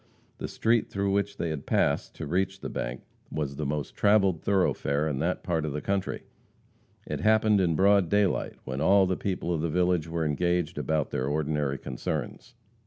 The 0.39 0.47
street 0.47 0.89
through 0.89 1.11
which 1.11 1.37
they 1.37 1.55
passed 1.55 2.15
to 2.15 2.25
reach 2.25 2.61
the 2.61 2.71
bank 2.71 3.01
was 3.31 3.55
the 3.55 3.67
most 3.67 3.95
traveled 3.95 4.41
thoroughfare 4.41 5.07
in 5.07 5.19
that 5.19 5.43
part 5.43 5.63
of 5.63 5.73
the 5.73 5.79
country. 5.81 6.23
It 7.05 7.19
happened 7.19 7.61
in 7.61 7.75
broad 7.75 8.09
daylight, 8.09 8.55
when 8.63 8.81
all 8.81 9.05
the 9.05 9.15
people 9.15 9.53
of 9.53 9.61
the 9.61 9.69
village 9.69 10.07
were 10.07 10.25
engaged 10.25 10.79
about 10.79 11.11
their 11.11 11.27
ordinary 11.27 11.77
concerns. 11.77 12.55